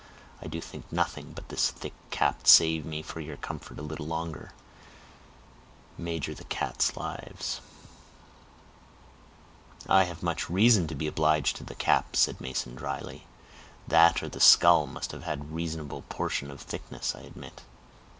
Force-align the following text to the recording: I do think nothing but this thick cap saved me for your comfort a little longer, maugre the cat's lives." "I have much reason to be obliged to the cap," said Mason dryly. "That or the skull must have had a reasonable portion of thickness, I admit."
I 0.41 0.47
do 0.47 0.59
think 0.61 0.91
nothing 0.91 1.31
but 1.33 1.49
this 1.49 1.69
thick 1.69 1.93
cap 2.09 2.47
saved 2.47 2.87
me 2.87 3.03
for 3.03 3.19
your 3.19 3.37
comfort 3.37 3.77
a 3.77 3.83
little 3.83 4.07
longer, 4.07 4.51
maugre 5.95 6.33
the 6.33 6.43
cat's 6.45 6.97
lives." 6.97 7.61
"I 9.87 10.05
have 10.05 10.23
much 10.23 10.49
reason 10.49 10.87
to 10.87 10.95
be 10.95 11.05
obliged 11.05 11.55
to 11.57 11.63
the 11.63 11.75
cap," 11.75 12.15
said 12.15 12.41
Mason 12.41 12.73
dryly. 12.73 13.27
"That 13.87 14.23
or 14.23 14.27
the 14.29 14.39
skull 14.41 14.87
must 14.87 15.11
have 15.11 15.21
had 15.21 15.39
a 15.41 15.43
reasonable 15.43 16.01
portion 16.09 16.49
of 16.49 16.61
thickness, 16.61 17.13
I 17.13 17.19
admit." 17.19 17.61